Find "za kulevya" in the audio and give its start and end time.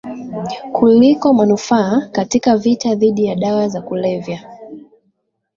3.67-4.47